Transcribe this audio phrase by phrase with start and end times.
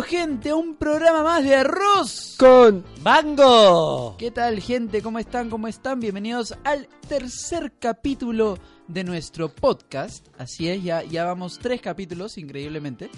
[0.00, 2.36] Bienvenido, gente, a un programa más de arroz.
[2.38, 4.16] Con ¡Bango!
[4.18, 5.02] ¿Qué tal, gente?
[5.02, 5.50] ¿Cómo están?
[5.50, 6.00] ¿Cómo están?
[6.00, 8.58] Bienvenidos al tercer capítulo
[8.88, 10.26] de nuestro podcast.
[10.38, 13.10] Así es, ya, ya vamos tres capítulos, increíblemente.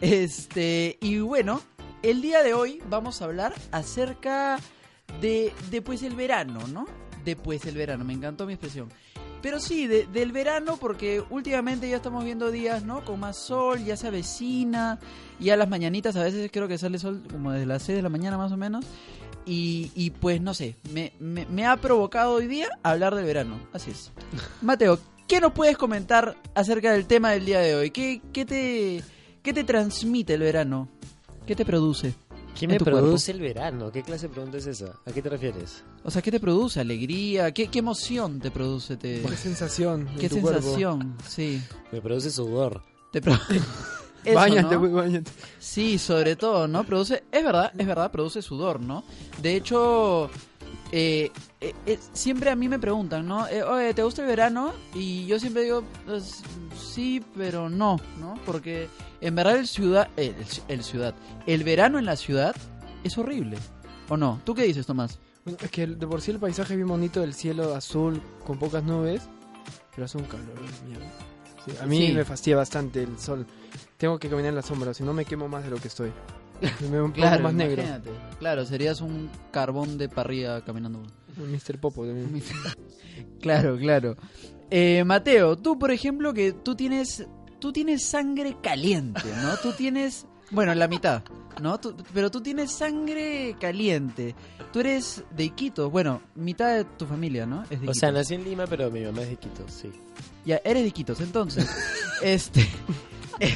[0.00, 1.62] Este, y bueno,
[2.02, 4.58] el día de hoy vamos a hablar acerca
[5.20, 6.86] de, de pues el verano, ¿no?
[7.24, 8.90] De pues el verano, me encantó mi expresión.
[9.42, 13.04] Pero sí, de- del verano, porque últimamente ya estamos viendo días, ¿no?
[13.04, 14.98] Con más sol, ya se avecina,
[15.38, 18.02] y a las mañanitas a veces creo que sale sol como desde las 6 de
[18.02, 18.84] la mañana más o menos.
[19.44, 23.60] Y, y pues no sé, me, me- me ha provocado hoy día hablar del verano,
[23.72, 24.10] así es.
[24.62, 27.90] Mateo, ¿qué nos puedes comentar acerca del tema del día de hoy?
[27.92, 29.04] ¿Qué, qué, te,
[29.44, 30.88] qué te transmite el verano?
[31.46, 32.14] ¿Qué te produce?
[32.58, 33.90] ¿Qué en me produce el verano?
[33.92, 34.98] ¿Qué clase de pregunta es esa?
[35.04, 35.84] ¿A qué te refieres?
[36.04, 36.80] O sea, ¿qué te produce?
[36.80, 37.52] ¿Alegría?
[37.52, 38.96] ¿Qué, qué emoción te produce?
[38.96, 39.22] Te...
[39.22, 40.08] qué sensación.
[40.08, 40.60] en ¿Qué cuerpo.
[40.62, 41.16] sensación?
[41.28, 41.62] Sí.
[41.92, 42.82] Me produce sudor.
[43.12, 43.34] Te pro-
[44.24, 44.80] Eso, Báñate, ¿no?
[44.80, 45.30] güey, báñate.
[45.60, 46.82] Sí, sobre todo, ¿no?
[46.84, 49.04] Produce, es verdad, es verdad, produce sudor, ¿no?
[49.40, 50.28] De hecho,
[50.92, 53.46] eh, eh, eh, siempre a mí me preguntan, ¿no?
[53.48, 54.72] Eh, Oye, ¿te gusta el verano?
[54.94, 56.42] Y yo siempre digo, pues,
[56.78, 58.34] sí, pero no, ¿no?
[58.46, 58.88] Porque
[59.20, 60.34] en verdad el ciudad, eh,
[60.68, 61.14] el, el ciudad,
[61.46, 62.54] el verano en la ciudad
[63.04, 63.58] es horrible,
[64.08, 64.40] ¿o no?
[64.44, 65.18] ¿Tú qué dices, Tomás?
[65.60, 68.82] Es que de por sí el paisaje es bien bonito, el cielo azul con pocas
[68.82, 69.22] nubes,
[69.94, 70.46] pero hace un calor
[70.88, 71.06] mierda.
[71.64, 72.12] Sí, a mí Sí.
[72.12, 73.46] me fastidia bastante el sol.
[73.96, 76.12] Tengo que caminar en la sombra, si no me quemo más de lo que estoy.
[76.82, 77.74] Me veo un poco más negro.
[77.82, 78.10] imagínate.
[78.38, 81.02] Claro, serías un carbón de parrilla caminando.
[81.36, 81.78] Mr.
[81.78, 82.42] Popo también.
[83.40, 84.16] Claro, claro.
[84.70, 87.26] Eh, Mateo, tú por ejemplo que tú tienes,
[87.60, 89.56] tú tienes sangre caliente, ¿no?
[89.58, 91.22] Tú tienes, bueno, la mitad,
[91.62, 91.78] ¿no?
[91.78, 94.34] Tú- pero tú tienes sangre caliente.
[94.72, 97.62] Tú eres de Iquitos, bueno, mitad de tu familia, ¿no?
[97.64, 97.98] Es de O Iquitos.
[97.98, 99.90] sea, nací en Lima, pero mi mamá es de Iquitos, sí.
[100.44, 101.66] Ya, eres de Iquitos, entonces,
[102.22, 102.66] este,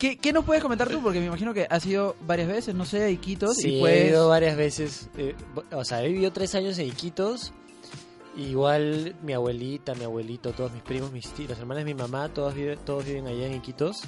[0.00, 1.00] ¿qué, ¿qué nos puedes comentar tú?
[1.00, 4.08] Porque me imagino que has ido varias veces, no sé, a Iquitos Sí, y he
[4.08, 5.08] ido varias veces.
[5.16, 5.36] eh,
[5.70, 7.52] o sea, he vivido tres años en Iquitos.
[8.36, 12.28] Igual mi abuelita, mi abuelito, todos mis primos, mis tíos, las hermanas de mi mamá,
[12.28, 13.98] todos viven, todos viven allá en Iquitos.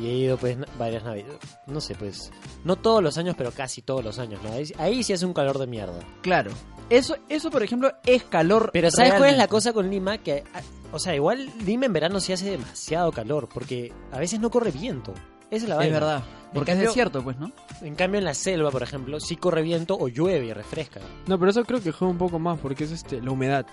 [0.00, 1.38] Y he ido pues varias navidades.
[1.66, 2.30] No sé, pues.
[2.64, 4.52] No todos los años, pero casi todos los años, ¿no?
[4.52, 6.00] Ahí, ahí sí hace un calor de mierda.
[6.22, 6.50] Claro.
[6.90, 8.70] Eso, eso, por ejemplo, es calor.
[8.72, 10.18] Pero ¿sabes cuál es la cosa con Lima?
[10.18, 10.60] Que, ah,
[10.92, 14.70] o sea, igual Lima en verano sí hace demasiado calor, porque a veces no corre
[14.70, 15.12] viento.
[15.50, 15.94] Esa es la Es vaina.
[15.94, 16.22] verdad.
[16.54, 17.52] Porque es desierto, pues, ¿no?
[17.82, 21.00] En cambio en la selva, por ejemplo, sí corre viento o llueve y refresca.
[21.26, 23.66] No, pero eso creo que juega un poco más porque es este la humedad.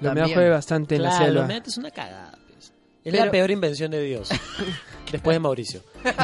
[0.00, 0.34] La humedad También.
[0.38, 1.32] juega bastante en la selva.
[1.40, 2.36] la humedad es una cagada.
[2.50, 2.72] pues.
[3.04, 4.28] Es Pero- la peor invención de Dios.
[5.12, 5.80] Después de Mauricio.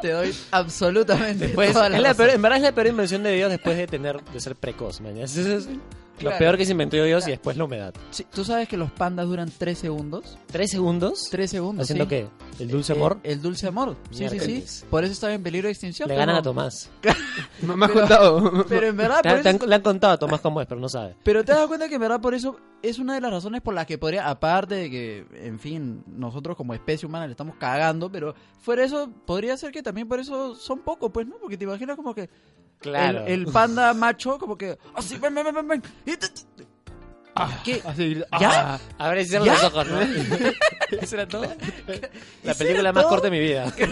[0.00, 2.26] Te doy absolutamente Después, toda la es la razón.
[2.26, 5.00] peor- en verdad es la peor invención de Dios después de tener de ser precoz,
[5.00, 5.26] mañana.
[6.22, 6.36] Claro.
[6.36, 7.94] lo peor que se inventó Dios y después la humedad.
[8.10, 10.38] Sí, ¿Tú sabes que los pandas duran 3 segundos?
[10.50, 11.28] ¿Tres segundos?
[11.30, 11.84] 3 segundos.
[11.84, 12.08] ¿Haciendo sí.
[12.10, 12.28] qué?
[12.58, 13.18] ¿El dulce Eh, amor?
[13.22, 13.96] el dulce amor.
[14.10, 14.34] Sí, sí, sí.
[14.46, 14.86] Miércoles.
[14.90, 16.08] Por eso estaba en peligro de extinción.
[16.08, 16.40] Le pero ganan no.
[16.40, 16.90] a Tomás.
[17.62, 18.64] Me me has Pero- contado.
[18.68, 20.66] Pero en verdad, Te por te eso- han- le han contado a Tomás cómo es,
[20.66, 21.14] pero no sabe.
[21.22, 23.74] pero te das cuenta que en verdad por eso es una de las razones por
[23.74, 28.10] las que podría, aparte de que, en fin, nosotros como especie humana le estamos cagando,
[28.10, 31.36] pero fuera de eso, podría ser que también por eso son pocos, pues, ¿no?
[31.40, 32.28] Porque te imaginas como que
[32.82, 33.20] Claro.
[33.26, 36.28] el, el panda macho, como que, así, ven, ven, ven, ven, y te-
[37.64, 37.80] ¿Qué?
[37.84, 38.74] Así, ¿Ya?
[38.74, 38.78] ah.
[38.98, 39.52] A ver, cierra ¿Ya?
[39.54, 40.00] los ojos, ¿no?
[41.00, 41.42] ¿Eso era todo?
[42.44, 43.10] La ¿Eso película más todo?
[43.10, 43.72] corta de mi vida.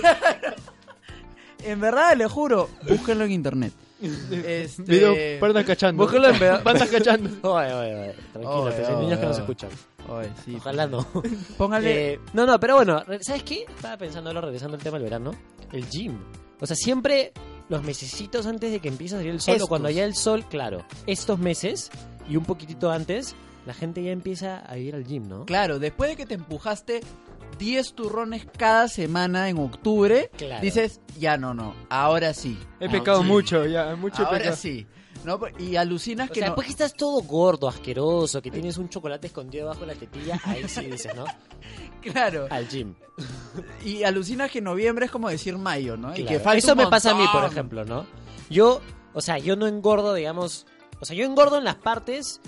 [1.62, 3.72] En verdad, le juro, búsquenlo en internet.
[4.00, 4.82] Este...
[4.82, 6.02] Video, pandas cachando.
[6.02, 6.62] Búscalo en verdad.
[6.62, 7.28] Pandas cachando.
[7.52, 8.14] Oye, oye, oye.
[8.32, 9.40] Tranquilo, Oye, hay oye, niños que nos oye.
[9.42, 9.70] escuchan.
[10.08, 10.54] Oye, sí.
[10.56, 11.06] Ojalá no.
[11.58, 12.14] Póngale...
[12.14, 13.66] Eh, no, no, pero bueno, ¿sabes qué?
[13.68, 15.32] Estaba pensando ahora, regresando al tema del verano.
[15.70, 16.18] El gym.
[16.60, 17.32] O sea, siempre
[17.70, 19.66] los mesecitos antes de que empiece a salir el sol, Estos.
[19.66, 21.90] o cuando haya el sol, claro, estos meses
[22.28, 25.46] y un poquitito antes, la gente ya empieza a ir al gym, ¿no?
[25.46, 27.00] Claro, después de que te empujaste
[27.58, 30.62] 10 turrones cada semana en octubre, Claro.
[30.62, 32.58] dices, ya no, no, ahora sí.
[32.80, 33.28] He pecado sí.
[33.28, 34.56] mucho, ya, mucho ahora pecado.
[34.56, 34.86] sí.
[35.24, 35.38] ¿No?
[35.58, 36.52] Y alucinas O que sea, no...
[36.52, 40.66] después que estás todo gordo, asqueroso, que tienes un chocolate escondido bajo la tetilla, ahí
[40.68, 41.24] sí dices, ¿no?
[42.00, 42.46] Claro.
[42.50, 42.94] Al gym.
[43.84, 46.16] Y alucinas que noviembre es como decir mayo, ¿no?
[46.16, 48.06] Y que falta Eso me pasa a mí, por ejemplo, ¿no?
[48.48, 48.80] Yo,
[49.12, 50.66] o sea, yo no engordo, digamos,
[51.00, 52.40] o sea, yo engordo en las partes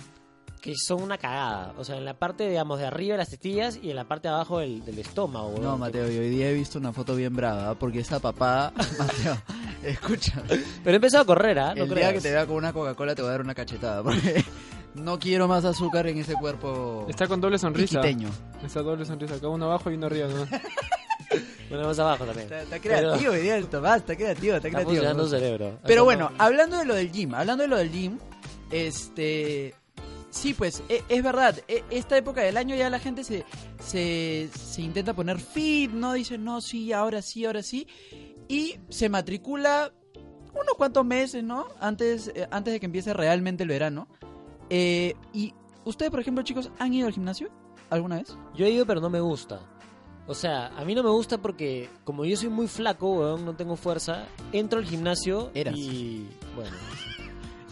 [0.62, 3.78] que son una cagada, o sea, en la parte, digamos, de arriba de las tetillas
[3.82, 5.54] y en la parte de abajo del, del estómago.
[5.60, 8.72] No, Mateo, y hoy día he visto una foto bien brava, porque esa papá...
[8.98, 9.36] Mateo,
[9.84, 11.74] escucha, Pero he empezado a correr, ¿ah?
[11.74, 12.12] No el día creas.
[12.14, 14.44] que te vea con una Coca-Cola te voy a dar una cachetada, porque
[14.94, 17.98] no quiero más azúcar en ese cuerpo Está con doble sonrisa.
[18.00, 18.28] iquiteño.
[18.64, 19.34] Está doble sonrisa.
[19.36, 20.46] Acá uno abajo y uno arriba, ¿no?
[21.70, 22.44] Bueno, más abajo también.
[22.44, 24.90] Está, está creativo día el Tomás, está creativo, está Está creativo.
[24.90, 25.78] funcionando el cerebro.
[25.86, 28.18] Pero bueno, no- hablando de lo del gym, hablando de lo del gym,
[28.70, 29.74] este
[30.30, 31.58] sí, pues e- es verdad.
[31.68, 33.44] E- Esta época del año ya la gente se,
[33.82, 36.12] se, se intenta poner fit, ¿no?
[36.12, 37.86] Dice, no, sí, ahora sí, ahora sí.
[38.52, 39.94] Y se matricula
[40.52, 41.68] unos cuantos meses, ¿no?
[41.80, 44.08] Antes, eh, antes de que empiece realmente el verano.
[44.68, 45.54] Eh, y
[45.86, 47.48] ustedes, por ejemplo, chicos, ¿han ido al gimnasio
[47.88, 48.36] alguna vez?
[48.54, 49.58] Yo he ido, pero no me gusta.
[50.26, 53.56] O sea, a mí no me gusta porque como yo soy muy flaco, weón, no
[53.56, 55.74] tengo fuerza, entro al gimnasio Eras.
[55.74, 56.76] y bueno.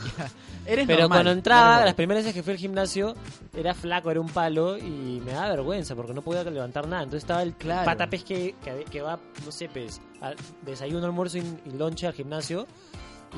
[0.72, 1.84] Eres Pero normal, cuando entraba, normal.
[1.86, 3.14] las primeras veces que fui al gimnasio,
[3.56, 7.02] era flaco, era un palo y me daba vergüenza porque no podía levantar nada.
[7.02, 7.84] Entonces estaba el Claro.
[7.84, 12.12] patapes que, que, que va, no sé, pues, al desayuno, almuerzo y, y lonche al
[12.12, 12.66] gimnasio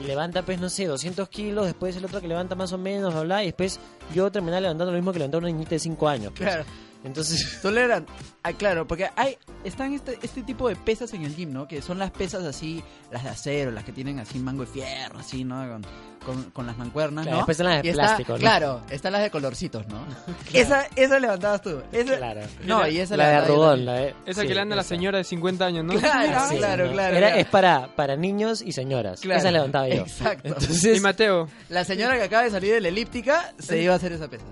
[0.01, 3.13] y levanta, pues, no sé, 200 kilos, después el otro que levanta más o menos,
[3.13, 3.79] bla, bla, y después
[4.15, 6.33] yo terminaba levantando lo mismo que levantaba una niñita de 5 años.
[6.37, 6.49] pues.
[6.49, 6.65] Claro.
[7.05, 8.07] Entonces, Toleran.
[8.45, 11.69] Ah, claro, porque hay están este, este tipo de pesas en el gym, ¿no?
[11.69, 12.83] Que son las pesas así,
[13.13, 15.63] las de acero, las que tienen así mango de fierro, así, ¿no?
[15.69, 15.83] Con,
[16.27, 17.47] con, con las mancuernas, Claro, ¿no?
[17.47, 18.39] después están las de Y está- plástico, ¿no?
[18.39, 20.05] Claro, están las de colorcitos, ¿no?
[20.53, 21.81] Esa, esa levantabas tú.
[21.93, 22.41] Esa, claro.
[22.65, 24.15] No, y esa La de levantabas yo Rubón, la de...
[24.27, 24.89] Esa sí, que le anda a la esa.
[24.89, 25.95] señora de 50 años, ¿no?
[25.95, 26.93] Claro, Sí, claro, ¿no?
[26.93, 27.17] claro.
[27.17, 27.41] Era- claro.
[27.43, 29.21] es para, para niños y señoras.
[29.21, 29.41] Claro.
[29.41, 30.03] Esa levantaba yo.
[30.03, 30.57] Exacto.
[30.95, 34.13] Y Mateo, La señora que acaba de salir de la elíptica se iba a hacer
[34.13, 34.45] esa pesa.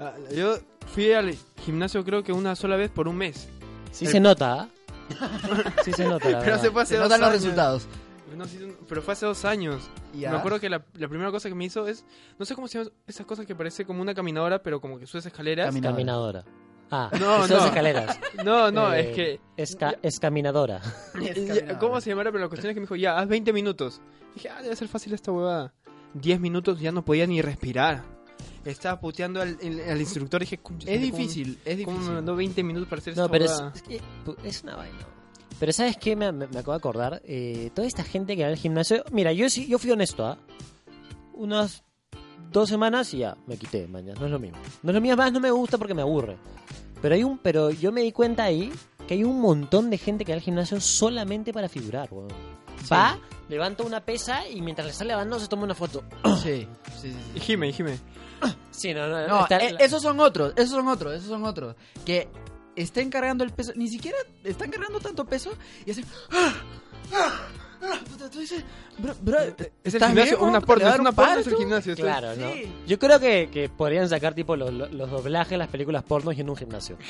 [0.00, 0.58] ah, yo
[0.92, 1.36] fui al
[1.66, 3.48] gimnasio creo que una sola vez por un mes.
[3.90, 4.68] sí se nota, ¿ah?
[5.84, 6.62] Sí se nota, la Pero verdad.
[6.62, 7.42] se fue hace Se dos notan los años.
[7.42, 7.86] resultados.
[8.36, 8.58] No, sí,
[8.88, 9.82] pero fue hace dos años.
[10.14, 10.30] Ya.
[10.32, 12.04] Me acuerdo que la, la primera cosa que me hizo es,
[12.38, 15.06] no sé cómo se llama esas cosas que parece como una caminadora, pero como que
[15.06, 15.66] subes escaleras.
[15.66, 16.44] Camina- Caminadora.
[16.90, 17.66] Ah, No, no.
[17.66, 18.18] escaleras.
[18.44, 19.40] No, no, Eh, es que...
[19.56, 19.96] Esca-.
[20.02, 20.80] Es caminadora.
[21.80, 22.30] ¿Cómo se llamara?
[22.32, 24.00] Pero la cuestión es que me dijo, ya, haz 20 minutos.
[24.34, 25.72] Dije, ah, debe ser fácil esta huevada.
[26.14, 28.02] 10 minutos ya no podía ni respirar.
[28.70, 30.40] Estaba puteando al, el- al instructor.
[30.40, 32.14] Dije, "Concha, Es ¿cómo- difícil, es ¿Cómo me difícil.
[32.14, 33.72] mandó 20 minutos para hacer esta No, pero es, huevada?
[33.74, 34.98] es que, pu- es una vaina.
[35.58, 36.16] Pero ¿sabes qué?
[36.16, 37.22] Me, me- me acabo de acordar.
[37.24, 39.04] Eh, toda esta gente que va al gimnasio...
[39.12, 40.38] Mira, yo sí, yo fui honesto, ¿ah?
[41.34, 41.82] Unas
[42.52, 44.18] dos semanas y ya, me quité, mañana.
[44.20, 44.58] No es lo mismo.
[44.82, 46.36] No es lo mismo, más no me gusta porque me aburre.
[47.02, 48.72] Pero hay un pero yo me di cuenta ahí
[49.06, 52.28] que hay un montón de gente que va al gimnasio solamente para figurar, weón.
[52.94, 53.18] Va,
[53.48, 56.02] levanta una pesa y mientras le está levantando se toma una foto.
[56.42, 56.68] Sí,
[57.00, 57.16] sí, sí.
[57.34, 57.98] Y Jime, y Jime.
[58.70, 61.74] Sí, no, no, No, está- eh, esos son otros, esos son otros, esos son otros.
[62.04, 62.28] Que
[62.76, 65.50] estén cargando el peso, ni siquiera están cargando tanto peso
[65.84, 66.04] y hacen.
[66.30, 66.52] ¡Ah!
[67.12, 67.32] ¡Ah!
[67.82, 67.98] ¡Ah!
[68.30, 68.64] Tú dices,
[68.98, 71.38] bro, bro, Es el ¿estás gimnasio, una porno, ¿Te va a es una un porno,
[71.38, 71.94] es el gimnasio.
[71.94, 72.52] Claro, ¿no?
[72.52, 72.72] Sí.
[72.86, 76.40] Yo creo que, que podrían sacar tipo los, los, doblajes de las películas porno y
[76.40, 76.96] en un gimnasio.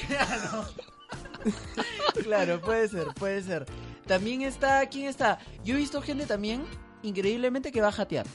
[2.23, 3.67] Claro, puede ser, puede ser.
[4.07, 5.39] También está, ¿quién está?
[5.65, 6.63] Yo he visto gente también,
[7.03, 8.27] increíblemente, que va a jatear.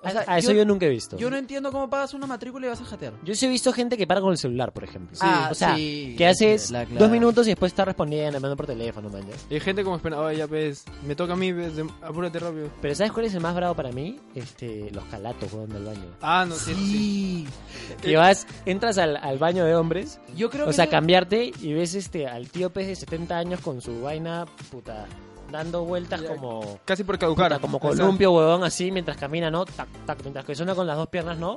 [0.00, 1.16] O sea, a Ah, eso yo, nunca he visto.
[1.18, 3.14] yo no entiendo cómo pagas una matrícula y vas a jatear.
[3.24, 5.16] Yo sí he visto gente que para con el celular, por ejemplo.
[5.20, 8.66] Ah, o sea, sí, que haces la- dos minutos y después está respondiendo, mandando por
[8.66, 9.24] teléfono, man.
[9.50, 12.70] hay gente como espera, oh, ya ves, me toca a mí, ves, de- apúrate rápido.
[12.80, 14.20] Pero ¿sabes cuál es el más bravo para mí?
[14.36, 16.06] Este, los calatos, weón, del baño.
[16.22, 16.86] Ah, no, sí, sí.
[16.92, 17.48] Sí.
[17.96, 21.52] Que vas, entras al, al baño de hombres, Yo creo o que sea, eso- cambiarte
[21.60, 25.06] y ves este al tío pez de 70 años con su vaina, puta,
[25.50, 26.78] dando vueltas Ya, como...
[26.84, 27.48] Casi por caducar.
[27.52, 29.64] puta, como columpio, huevón, así, mientras camina, ¿no?
[29.64, 31.56] Tac, tac, mientras que suena con las dos piernas, ¿no?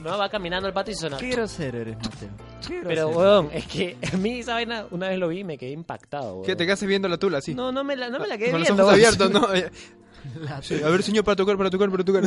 [0.00, 1.16] No, va caminando el pato y suena...
[1.16, 2.28] Qué grosero eres, Mateo.
[2.66, 3.18] Qué Pero, grosero.
[3.40, 6.34] weón, es que a mí esa vaina una vez lo vi y me quedé impactado,
[6.34, 6.46] weón.
[6.46, 7.54] Que te quedas viendo la tula, así.
[7.54, 8.84] No, no me la, no me la quedé Con los viendo.
[8.84, 9.06] ojos weón.
[9.06, 9.48] abiertos, ¿no?
[10.42, 12.22] La- sí, a ver, señor, para tocar, para tocar, para tocar.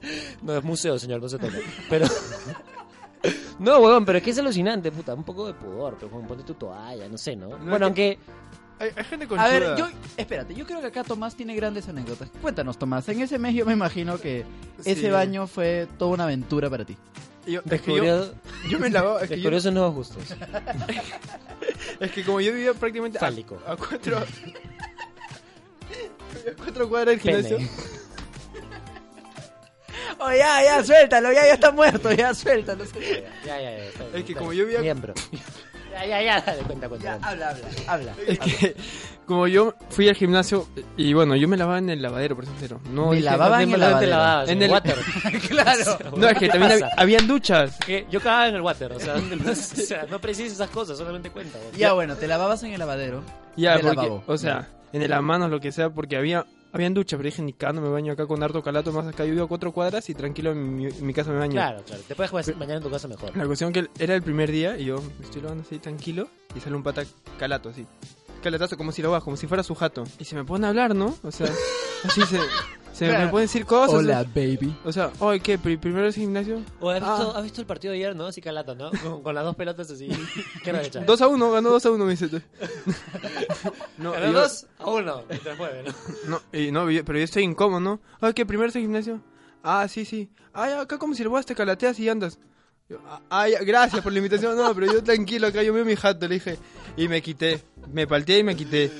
[0.42, 1.56] No, es museo, señor, no se toca.
[1.88, 2.06] Pero...
[3.58, 5.12] No, weón, pero es que es alucinante, puta.
[5.12, 7.50] Un poco de pudor, pero como ponte tu toalla, no sé, ¿no?
[7.50, 8.18] bueno, que- aunque...
[8.78, 11.86] Hay, hay gente con A ver, yo, espérate, yo creo que acá Tomás tiene grandes
[11.86, 12.30] anécdotas.
[12.40, 14.46] Cuéntanos, Tomás, en ese mes yo me imagino que
[14.78, 15.08] ese Sí.
[15.10, 16.96] baño fue toda una aventura para ti.
[17.46, 18.34] Yo, es que yo, Descubrió,
[18.70, 20.22] yo me lavaba, es que, yo- descubrió sus nuevos gustos.
[22.00, 23.58] es que como yo vivía prácticamente a, Fálico.
[23.66, 24.16] a cuatro...
[24.16, 24.24] a
[26.56, 27.58] cuatro cuadras del gimnasio.
[30.20, 32.84] Oh, ya, ya, suéltalo, ya, ya está muerto, ya, suéltalo.
[32.84, 33.26] suéltalo.
[33.46, 33.84] Ya, ya, ya.
[33.86, 35.14] Es que está como yo vivía- Miembro.
[35.92, 37.18] Ya, ya, ya, dale cuenta, cuenta.
[37.18, 38.14] Ya, habla, habla, habla.
[38.26, 38.76] Es que
[39.26, 42.80] como yo fui al gimnasio y bueno, yo me lavaba en el lavadero, por ejemplo.
[42.92, 44.10] No Me lavaba en ¿Dónde el te lavadero.
[44.10, 44.48] lavabas?
[44.48, 44.96] En En, el- water.
[45.48, 45.98] claro.
[46.16, 47.76] No, es que ¿Qué también hab- habían duchas.
[47.84, 50.70] Que yo cagaba en el water, o sea, ¿dónde no, o sea, no precisas esas
[50.70, 51.58] cosas, solamente cuenta.
[51.76, 53.22] Ya, bueno, te lavabas en el lavadero.
[53.56, 54.22] Ya, porque, lavabo.
[54.26, 57.52] o sea, en el manos, lo que sea, porque había habían duchas, pero dije, ni
[57.52, 60.14] cagando me baño acá con harto calato, más acá yo vivo a cuatro cuadras y
[60.14, 61.52] tranquilo en mi, en mi casa me baño.
[61.52, 62.02] Claro, claro.
[62.06, 63.36] Te puedes jugar mañana en tu casa mejor.
[63.36, 66.60] La cuestión que era el primer día y yo me estoy lavando así tranquilo y
[66.60, 67.02] sale un pata
[67.38, 67.86] calato así.
[68.42, 70.04] Calatazo como si lo bajo, como si fuera su jato.
[70.18, 71.14] Y se me pone a hablar, ¿no?
[71.22, 71.48] O sea,
[72.04, 72.38] así se,
[73.00, 73.24] se Claro.
[73.24, 73.94] me pueden decir cosas.
[73.94, 74.76] Hola, baby.
[74.84, 75.58] O sea, oye, ¿qué?
[75.58, 76.60] Pri- ¿Primero es gimnasio?
[76.80, 77.38] O has visto, Ah.
[77.38, 78.26] has visto el partido de ayer, ¿no?
[78.26, 78.90] Así calato, ¿no?
[78.90, 80.08] Con, con las dos pelotas así.
[80.62, 81.00] ¿Qué era hecha?
[81.00, 82.28] 2 a 1, ganó 2 a 1, me dice.
[83.98, 85.22] No, Ganó y yo- dos a uno.
[85.28, 85.92] Mientras mueve, ¿no?
[86.28, 88.00] No, y no, pero yo estoy incómodo, ¿no?
[88.20, 88.46] Ay, ¿qué?
[88.46, 89.20] ¿Primero es el gimnasio?
[89.62, 90.30] Ah, sí, sí.
[90.52, 92.38] Ay, acá como si le vas te calateas y andas.
[92.88, 94.56] Yo, "Ah, Ay, gracias por la invitación.
[94.56, 96.58] No, pero yo tranquilo acá, yo veo mi jato, le dije.
[96.96, 97.62] Y me quité.
[97.92, 98.90] Me palteé y me quité.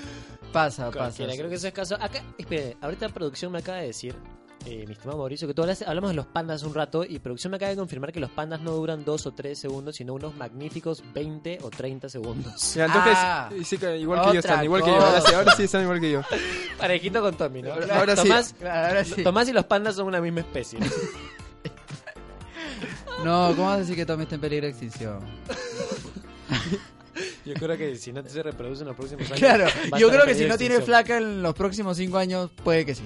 [0.53, 1.27] Pasa, pasa.
[1.27, 1.95] Creo que eso es caso.
[2.01, 4.15] Acá, espere, ahorita producción me acaba de decir,
[4.67, 7.51] eh, mi estimado Mauricio, que tú hablas- hablamos de los pandas un rato y producción
[7.53, 10.35] me acaba de confirmar que los pandas no duran dos o tres segundos, sino unos
[10.37, 12.53] magníficos 20 o 30 segundos.
[12.75, 14.97] Ya, entonces, Ah, sí, igual que yo están, igual que yo.
[14.97, 16.21] Ahora sí, ahora sí están igual que yo.
[16.79, 17.73] Parejito con Tommy, ¿no?
[17.93, 18.23] Ahora sí.
[18.29, 19.23] Tomás, Claro, ahora sí.
[19.23, 20.79] Tomás y los pandas son una misma especie.
[23.25, 25.19] No, ¿cómo vas a decir que Tommy está en peligro de extinción?
[27.45, 29.39] Yo creo que si no se reproduce en los próximos años.
[29.39, 29.67] Claro,
[29.99, 33.03] yo creo que si no tiene flaca en los próximos cinco años, puede que sí.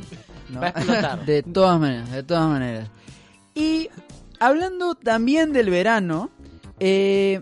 [0.51, 0.61] ¿no?
[0.61, 1.25] Va a explotar.
[1.27, 2.89] De todas maneras, de todas maneras.
[3.55, 3.89] Y
[4.41, 6.31] hablando también del verano,
[6.81, 7.41] eh,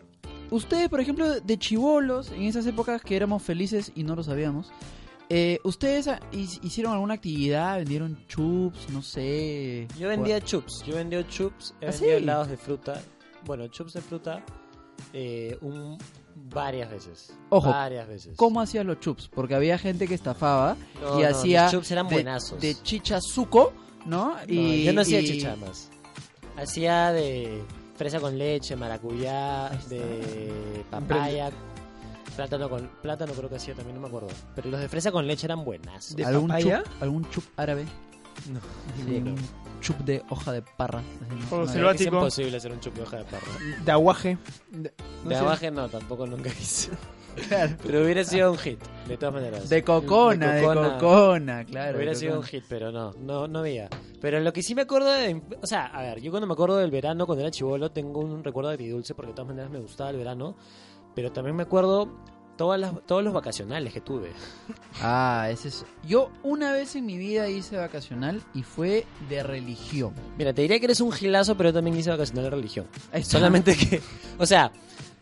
[0.50, 4.70] ustedes, por ejemplo, de chivolos, en esas épocas que éramos felices y no lo sabíamos,
[5.30, 7.78] eh, ¿ustedes hi- hicieron alguna actividad?
[7.78, 8.90] ¿Vendieron chups?
[8.90, 9.88] No sé.
[9.98, 12.22] Yo vendía chups, yo vendía chups, he ¿Ah, vendido sí?
[12.22, 13.00] helados de fruta.
[13.46, 14.44] Bueno, chups de fruta
[15.14, 15.96] eh, un,
[16.44, 17.34] varias veces.
[17.50, 18.34] Ojo, Varias veces.
[18.36, 19.28] ¿Cómo hacías los chups?
[19.28, 22.60] Porque había gente que estafaba No, y no, hacía mis chups eran de, buenazos.
[22.60, 23.72] de chicha suco,
[24.06, 24.34] ¿no?
[24.34, 25.90] No, Y, yo no hacía y- chichamas.
[26.56, 27.62] Hacía de
[27.96, 31.50] fresa con leche, maracuyá, de papaya,
[32.36, 34.28] plátano con plátano creo que hacía también, no me acuerdo.
[34.54, 36.16] Pero los de fresa con leche eran buenazos.
[36.16, 36.82] ¿De ¿Algún papaya?
[36.82, 37.84] chup, algún chup árabe.
[38.52, 38.60] No,
[39.04, 39.36] Sí, un
[39.82, 41.02] chup de hoja de parra.
[41.62, 42.16] Es selvático.
[42.16, 43.46] imposible hacer un chup de hoja de parra.
[43.84, 44.38] De aguaje.
[44.70, 44.92] De,
[45.24, 45.70] no de sé.
[45.70, 46.90] no, tampoco nunca hice.
[47.48, 47.76] claro.
[47.82, 49.68] Pero hubiera sido un hit, de todas maneras.
[49.68, 50.98] De cocona, de cocona.
[50.98, 51.96] cocona, claro.
[51.96, 52.50] Hubiera de sido un cocona.
[52.50, 53.88] hit, pero no, no, no había.
[54.20, 55.42] Pero lo que sí me acuerdo de.
[55.60, 58.42] O sea, a ver, yo cuando me acuerdo del verano, cuando era chivolo, tengo un
[58.42, 60.56] recuerdo agridulce porque de todas maneras me gustaba el verano.
[61.14, 62.08] Pero también me acuerdo
[62.62, 64.30] todas las, todos los vacacionales que tuve.
[65.04, 65.86] Ah, ese es.
[66.06, 70.12] Yo una vez en mi vida hice vacacional y fue de religión.
[70.36, 72.86] Mira, te diría que eres un gilazo, pero yo también hice vacacional de religión.
[73.22, 74.00] Solamente que.
[74.38, 74.70] O sea.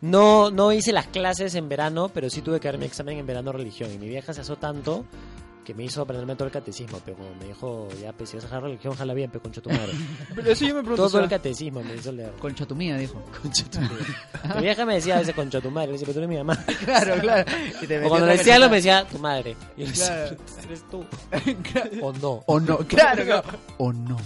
[0.01, 3.25] No, no hice las clases en verano, pero sí tuve que dar mi examen en
[3.27, 3.91] verano de religión.
[3.93, 5.05] Y mi vieja se asó tanto
[5.63, 6.99] que me hizo aprenderme todo el catecismo.
[7.03, 9.61] Pero como me dijo, ya, pues si vas a dejar religión, jala bien, pero concha
[9.61, 9.93] tu madre.
[10.35, 11.09] Pero eso yo me pregunto.
[11.09, 12.31] todo el catecismo me hizo leer.
[12.39, 13.21] Concha tu mía, dijo.
[13.41, 13.95] Concha tu madre.
[14.55, 16.37] Mi vieja me decía a veces concha tu madre, le decía, pero tú eres mi
[16.37, 16.65] mamá.
[16.85, 17.51] claro, claro.
[17.81, 19.55] Y te O cuando le decía algo me decía tu madre.
[19.77, 20.25] Y yo le decía,
[20.63, 21.05] eres tú.
[22.01, 22.43] O no.
[22.45, 23.43] O no, claro, claro.
[23.77, 24.17] O no.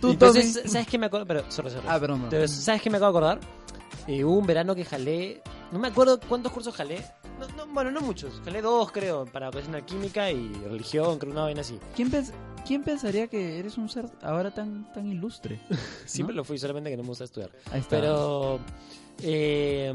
[0.00, 0.68] Tú, Entonces, Tommy.
[0.68, 1.26] ¿sabes qué me acuerdo?
[1.26, 1.86] Pero, sorry, sorry.
[1.88, 2.22] Ah, perdón.
[2.24, 3.48] Entonces, ¿sabes qué me acabo de acordar?
[4.06, 5.42] Eh, hubo un verano que jalé.
[5.72, 7.04] No me acuerdo cuántos cursos jalé.
[7.38, 8.40] No, no, bueno, no muchos.
[8.44, 11.78] Jalé dos, creo, para ocasionar química y religión, creo una vaina así.
[11.94, 12.32] ¿Quién, pens-
[12.66, 15.60] quién pensaría que eres un ser ahora tan, tan ilustre?
[16.06, 16.38] Siempre ¿No?
[16.38, 17.50] lo fui, solamente que no me gusta estudiar.
[17.70, 17.90] Ahí está.
[18.00, 18.60] Pero,
[19.22, 19.92] eh,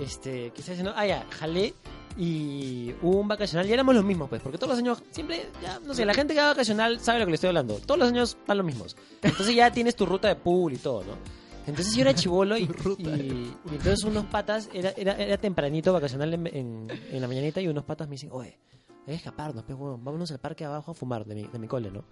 [0.00, 0.92] este, ¿qué está diciendo?
[0.96, 1.74] Ah, ya, jalé
[2.16, 5.78] y hubo un vacacional y éramos los mismos, pues, porque todos los años, siempre, ya,
[5.80, 7.74] no sé, la gente que va vacacional sabe lo que le estoy hablando.
[7.86, 8.96] Todos los años van los mismos.
[9.22, 11.16] Entonces ya tienes tu ruta de pool y todo, ¿no?
[11.66, 12.66] Entonces yo era chivolo y,
[12.98, 17.28] de y- y entonces unos patas, era, era, era tempranito vacacional en, en, en la
[17.28, 18.58] mañanita y unos patas me dicen, oye,
[19.00, 21.66] hay que escaparnos, pues, huevón, vámonos al parque abajo a fumar de mi, de mi
[21.68, 22.04] cole, ¿no?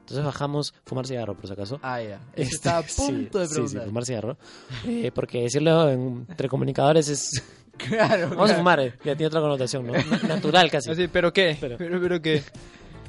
[0.00, 1.78] Entonces bajamos, fumar cigarro, por si acaso.
[1.82, 2.20] Ah, ya.
[2.30, 3.68] Este, Eso estaba a punto de sí, preguntar.
[3.68, 4.36] Sí, sí, fumar cigarro.
[4.84, 7.30] Eh, porque decirlo en- entre comunicadores es...
[7.78, 8.58] Claro, Vamos a claro.
[8.58, 9.94] fumar, eh, ya tiene otra connotación, ¿no?
[9.94, 10.90] Na- Natural casi.
[10.90, 11.56] Así, ¿pero qué?
[11.58, 12.42] Pero- Pero, pero, qué?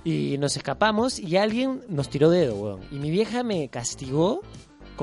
[0.06, 2.80] Y nos escapamos y alguien nos tiró dedo, weón.
[2.92, 4.42] Y mi vieja me castigó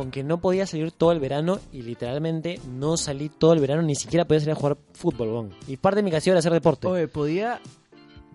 [0.00, 3.82] con que no podía salir todo el verano y literalmente no salí todo el verano,
[3.82, 5.54] ni siquiera podía salir a jugar fútbol, weón.
[5.68, 6.86] Y parte de mi castigo era hacer deporte.
[6.86, 7.60] Oye, podía,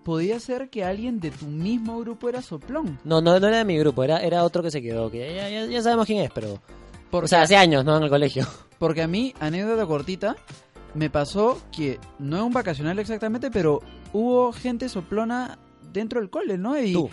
[0.04, 3.00] podía ser que alguien de tu mismo grupo era soplón.
[3.02, 5.48] No, no, no era de mi grupo, era, era otro que se quedó, que ya,
[5.48, 6.62] ya, ya sabemos quién es, pero...
[7.10, 7.96] Porque, O sea, hace años, ¿no?
[7.96, 8.46] En el colegio.
[8.78, 10.36] porque a mí, anécdota cortita,
[10.94, 13.80] me pasó que no es un vacacional exactamente, pero
[14.12, 15.58] hubo gente soplona
[15.92, 16.80] dentro del cole, ¿no?
[16.80, 17.10] Y, Tú.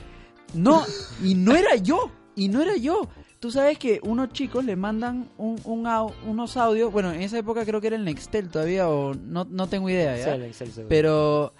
[0.54, 0.84] No,
[1.24, 3.08] y no era yo, y no era yo.
[3.44, 7.38] Tú sabes que unos chicos le mandan un, un au- unos audios, bueno, en esa
[7.38, 10.24] época creo que era el Nextel todavía, o no, no tengo idea, ¿ya?
[10.24, 10.88] Sí, el Excel, seguro.
[10.88, 11.54] Pero...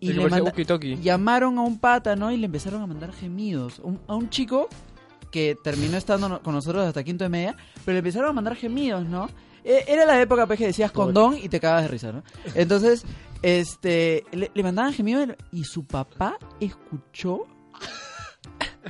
[0.00, 0.50] Y le manda-
[1.00, 2.32] llamaron a un pata, ¿no?
[2.32, 3.78] Y le empezaron a mandar gemidos.
[3.84, 4.68] Un- a un chico
[5.30, 8.56] que terminó estando no- con nosotros hasta quinto de media, pero le empezaron a mandar
[8.56, 9.28] gemidos, ¿no?
[9.62, 12.24] E- Era la época pues, que decías condón y te cagas de risa, ¿no?
[12.56, 13.04] Entonces,
[13.42, 17.46] este, le, le mandaban gemidos y su papá escuchó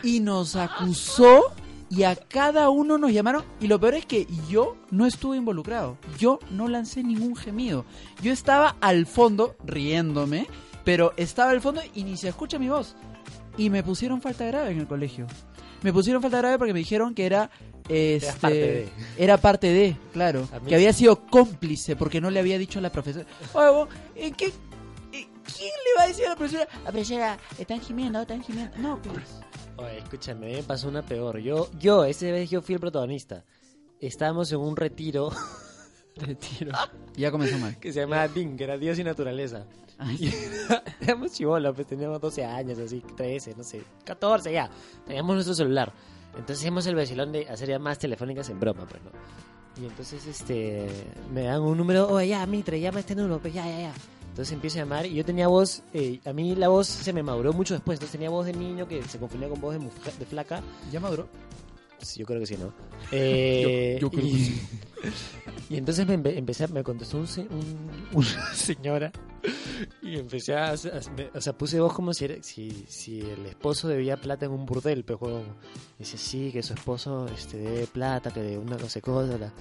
[0.02, 1.42] y nos acusó
[1.90, 5.97] y a cada uno nos llamaron y lo peor es que yo no estuve involucrado.
[6.18, 7.85] Yo no lancé ningún gemido.
[8.23, 10.47] Yo estaba al fondo riéndome,
[10.85, 12.95] pero estaba al fondo y ni se escucha mi voz.
[13.57, 15.26] Y me pusieron falta grave en el colegio.
[15.83, 17.50] Me pusieron falta grave porque me dijeron que era
[17.88, 18.88] este parte de.
[19.16, 22.92] era parte de, claro, que había sido cómplice porque no le había dicho a la
[22.92, 23.26] profesora.
[23.54, 24.47] Oye, vos, ¿en qué
[25.12, 25.26] eh,
[25.57, 26.68] ¿Quién le va a decir a la profesora?
[26.85, 28.76] La profesora, están gimiendo, están gimiendo.
[28.76, 29.40] No, pues.
[29.78, 31.38] Oye, escúchame, me pasó una peor.
[31.38, 33.44] Yo, yo, esa vez yo fui el protagonista.
[34.00, 35.30] Estábamos en un retiro
[36.14, 36.73] Te tiro.
[37.16, 37.78] Ya comenzó mal.
[37.78, 39.66] que se llamaba DIN, que era Dios y Naturaleza.
[40.18, 44.68] Y era- éramos chivolos, pues teníamos 12 años, así, 13, no sé, 14 ya.
[45.06, 45.92] Teníamos nuestro celular.
[46.37, 49.11] Entonces hicimos el vacilón de hacer llamadas telefónicas en broma, pues, ¿no?
[49.82, 50.88] Y entonces, este,
[51.32, 53.92] me dan un número, oye, ya, Mitre, llama este número, pues ya, ya, ya.
[54.38, 57.25] Entonces empiezo a llamar y yo tenía voz, eh, a mí la voz se me
[57.25, 60.14] maduró mucho después, entonces tenía voz de niño que se confundía con voz de, mujer-
[60.16, 60.62] de flaca.
[60.92, 61.26] ¿Ya maduró?
[62.00, 62.73] Sí, yo creo que sí, ¿no?
[63.11, 64.62] Eh, yo creo y, que sí.
[65.71, 69.11] y entonces me empe- empecé, me contestó un, un- una señora
[70.02, 70.76] y empecé a, a-
[71.16, 74.52] me- o sea, puse voz como si, era- si, si el esposo debía plata en
[74.52, 75.47] un burdel, pues, huevón.
[75.99, 79.52] Dice, sí, que su esposo este, debe plata, que de una no sé cosa.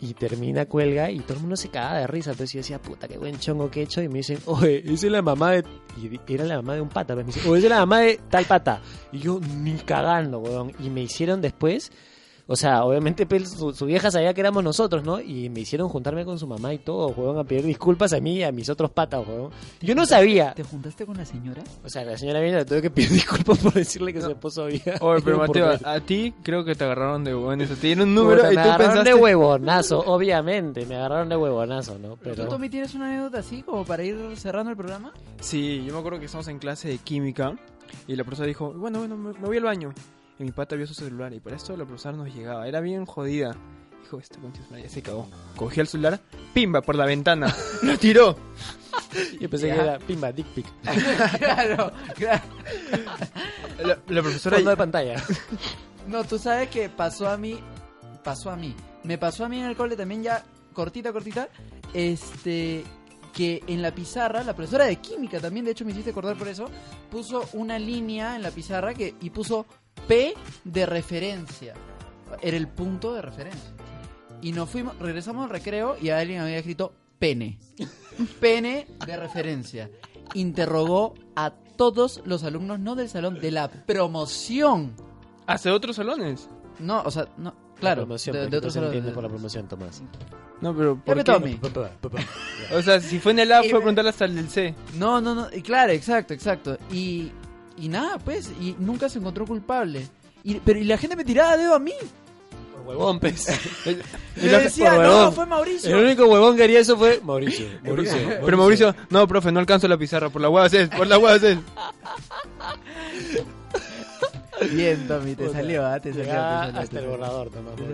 [0.00, 2.32] Y termina, cuelga y todo el mundo se caga de risa.
[2.32, 4.02] Entonces yo decía, puta, qué buen chongo que he hecho.
[4.02, 5.64] Y me dicen, oye, esa es la mamá de...
[5.96, 7.14] Y era la mamá de un pata.
[7.14, 8.82] pues, Me dicen, oye, esa es la mamá de tal pata.
[9.12, 10.72] Y yo, ni cagando, weón.
[10.78, 11.90] Y me hicieron después...
[12.46, 15.18] O sea, obviamente pues, su, su vieja sabía que éramos nosotros, ¿no?
[15.18, 18.36] Y me hicieron juntarme con su mamá y todo, weón, a pedir disculpas a mí
[18.36, 19.50] y a mis otros patas, weón.
[19.80, 20.52] Yo no sabía.
[20.52, 21.62] ¿Te juntaste con la señora?
[21.82, 24.64] O sea, la señora vino, le tuve que pedir disculpas por decirle que su esposo
[24.64, 24.98] había...
[25.00, 27.70] Oye, pero Mateo, a ti creo que te agarraron de huevones.
[27.70, 29.08] Te dieron un número y me tú agarraron pensaste...
[29.08, 30.84] de huevonazo, obviamente.
[30.84, 32.10] Me agarraron de huevonazo, ¿no?
[32.10, 32.48] ¿Tú, Pero...
[32.48, 35.12] Tommy, tienes una anécdota así como para ir cerrando el programa?
[35.40, 37.56] Sí, yo me acuerdo que estamos en clase de química
[38.06, 39.94] y la profesora dijo, bueno, bueno, me voy al baño.
[40.38, 42.66] Y mi pata vio su celular y para esto la profesora nos llegaba.
[42.66, 43.56] Era bien jodida.
[44.02, 45.28] Dijo, esta concha ya se cagó.
[45.56, 46.20] Cogió el celular,
[46.52, 47.54] pimba, por la ventana.
[47.82, 48.36] lo tiró.
[49.40, 49.74] Yo pensé Ya.
[49.76, 50.66] que era pimba, dick pic.
[51.38, 52.42] claro, claro.
[53.78, 54.56] La, la profesora...
[54.56, 55.22] Fondo de pantalla.
[56.08, 57.58] No, tú sabes que pasó a mí,
[58.22, 58.74] pasó a mí.
[59.04, 61.48] Me pasó a mí en el cole también ya cortita, cortita.
[61.94, 62.84] Este,
[63.32, 66.48] que en la pizarra, la profesora de química también, de hecho me hiciste acordar por
[66.48, 66.68] eso,
[67.10, 69.66] puso una línea en la pizarra que y puso
[70.06, 71.74] P de referencia.
[72.42, 73.70] Era el punto de referencia.
[74.42, 77.58] Y nos fuimos, regresamos al recreo y alguien había escrito pene.
[78.40, 79.90] Pene de referencia.
[80.34, 84.94] Interrogó a todos los alumnos, no del salón, de la promoción.
[85.46, 86.48] ¿Hace otros salones?
[86.78, 88.96] No, o sea, no, La claro, promoción, de, no otros se salones.
[88.96, 90.02] entiende por la promoción, Tomás.
[90.60, 91.58] No, pero ¿por qué?
[92.00, 92.18] papá.
[92.72, 94.74] O sea, si fue en el A fue a preguntarle hasta el del C.
[94.96, 96.78] No, no, no, y claro, exacto, exacto.
[96.90, 97.32] Y,
[97.78, 100.06] y nada, pues, y nunca se encontró culpable.
[100.42, 101.92] Y, pero y la gente me tiraba dedo a mí.
[102.72, 103.46] Por huevón, pez.
[104.36, 105.32] Y le decía, por no, huevón.
[105.34, 105.98] fue El Mauricio.
[105.98, 107.66] único huevón que haría eso fue Mauricio.
[107.82, 108.16] Mauricio.
[108.44, 110.28] Pero Mauricio, no, profe, no alcanzo la pizarra.
[110.30, 111.58] Por la hueva es, por la hueva es.
[114.72, 115.58] Bien, Tommy, te Puta.
[115.58, 116.00] salió, ¿ah?
[116.00, 116.26] Te salió.
[116.26, 117.50] salió, hasta el borrador,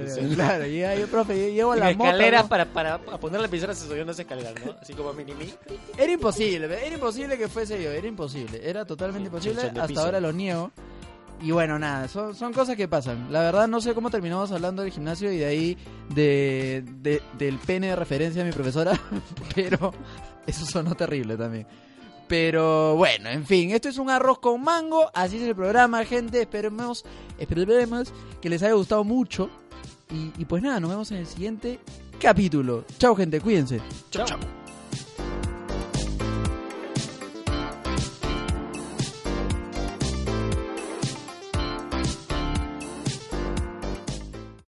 [0.08, 0.34] salió.
[0.34, 2.04] Claro, llega yo, profe, yo llevo la moto.
[2.10, 2.48] escaleras ¿no?
[2.48, 4.74] para, para poner la pizarra se subió unas escaleras, ¿no?
[4.80, 5.52] Así como mini mí.
[5.98, 10.32] Era imposible, era imposible que fuese yo, era imposible, era totalmente imposible, hasta ahora lo
[10.32, 10.70] niego.
[11.42, 13.32] Y bueno, nada, son, son cosas que pasan.
[13.32, 15.78] La verdad no sé cómo terminamos hablando del gimnasio y de ahí
[16.14, 18.92] de, de- del pene de referencia de mi profesora,
[19.54, 19.90] pero
[20.46, 21.66] eso sonó terrible también.
[22.30, 26.40] Pero bueno, en fin, esto es un arroz con mango, así es el programa, gente,
[26.40, 27.04] esperemos,
[27.40, 29.50] esperemos que les haya gustado mucho.
[30.38, 31.80] Y, pues nada, nos vemos en el siguiente
[32.20, 32.84] capítulo.
[32.98, 33.80] Chao gente, cuídense.
[34.12, 34.59] Chao, chao.